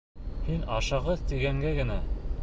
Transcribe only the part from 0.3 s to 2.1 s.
Һин ашығыс тигәнгә генә...